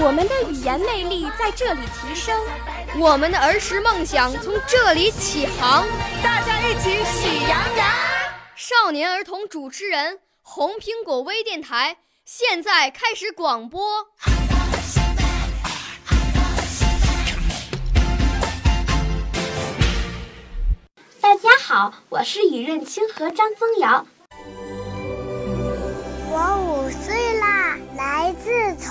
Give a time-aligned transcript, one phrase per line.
[0.00, 2.40] 我们的语言魅力在这里提升，
[3.00, 5.84] 我们的儿时梦想从这里起航。
[6.22, 7.88] 大家一起喜羊羊。
[8.54, 14.06] 少年儿童主持人，红苹果微电台现在开始广播。
[21.20, 24.06] 大家好，我是雨润清和张增瑶。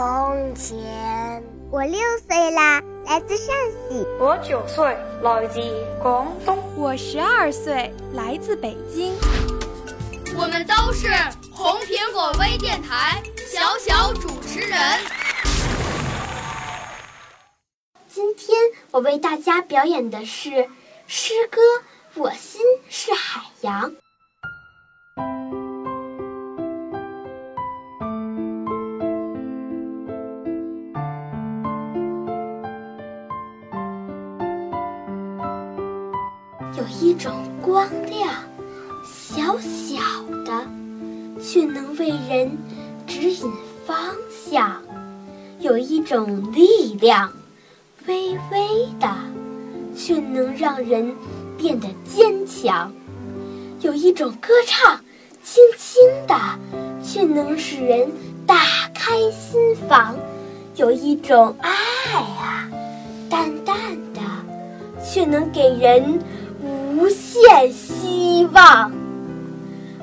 [0.00, 1.44] 从前。
[1.70, 4.06] 我六岁啦，来自陕西。
[4.18, 5.60] 我九岁，来自
[6.02, 6.56] 广东。
[6.74, 9.14] 我十二岁，来自北京。
[10.38, 11.08] 我们都是
[11.52, 14.78] 红苹果微电台小小主持人。
[18.08, 18.58] 今天
[18.92, 20.66] 我为大家表演的是
[21.06, 21.60] 诗歌
[22.14, 23.90] 《我心是海洋》。
[36.78, 38.32] 有一种光亮，
[39.04, 39.98] 小小
[40.44, 40.64] 的，
[41.42, 42.56] 却能为人
[43.08, 43.50] 指引
[43.84, 43.96] 方
[44.30, 44.70] 向；
[45.58, 47.32] 有一种力量，
[48.06, 49.12] 微微的，
[49.96, 51.12] 却能让人
[51.58, 52.88] 变得坚强；
[53.80, 55.00] 有一种歌唱，
[55.42, 56.36] 轻轻的，
[57.02, 58.08] 却能使人
[58.46, 58.56] 打
[58.94, 60.14] 开心房；
[60.76, 61.70] 有一种爱
[62.12, 62.70] 啊，
[63.28, 63.76] 淡淡
[64.14, 64.20] 的，
[65.04, 66.20] 却能给人。
[67.00, 68.92] 无限希望，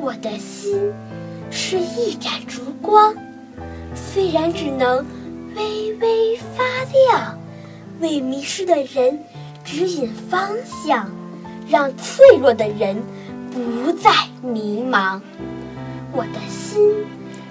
[0.00, 0.92] 我的心
[1.48, 3.14] 是一盏烛光，
[3.94, 5.06] 虽然只能
[5.54, 7.38] 微微发亮，
[8.00, 9.20] 为迷失的人
[9.64, 11.08] 指引方向，
[11.68, 13.00] 让脆弱的人
[13.52, 14.10] 不再
[14.42, 15.20] 迷茫。
[16.10, 16.92] 我的心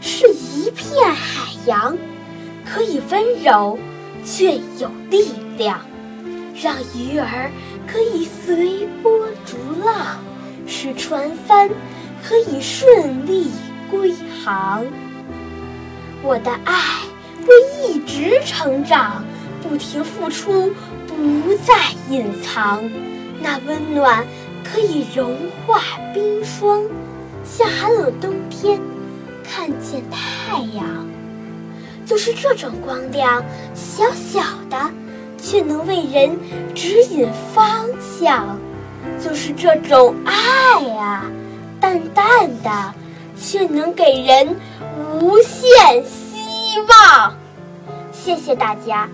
[0.00, 1.96] 是一片海洋，
[2.66, 3.78] 可以温柔，
[4.24, 5.78] 却有力量，
[6.60, 7.52] 让鱼儿。
[7.90, 10.18] 可以随波逐浪，
[10.66, 11.68] 使船帆
[12.22, 13.50] 可以顺利
[13.90, 14.84] 归航。
[16.22, 16.74] 我的爱
[17.46, 19.24] 会一直成长，
[19.62, 20.70] 不停付出，
[21.06, 21.74] 不再
[22.10, 22.82] 隐藏。
[23.40, 24.26] 那温暖
[24.62, 25.34] 可以融
[25.66, 25.80] 化
[26.12, 26.84] 冰霜，
[27.44, 28.78] 像寒冷冬天
[29.42, 30.84] 看见太阳。
[32.04, 33.42] 就是这种光亮，
[33.74, 34.76] 小小的。
[35.50, 36.38] 却能为人
[36.74, 38.58] 指引方向，
[39.18, 41.24] 就是这种爱啊，
[41.80, 42.94] 淡淡的，
[43.34, 44.54] 却能给人
[45.18, 47.32] 无限希望。
[48.12, 49.08] 谢谢大家。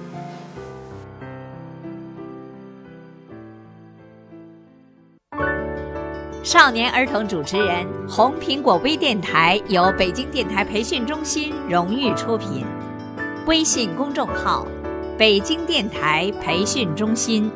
[6.42, 12.66] 少年儿童主持人，红苹果微电台由北京电台培训中心荣誉出品，
[13.46, 14.66] 微信公众号。
[15.16, 17.48] 北京电台培训中心。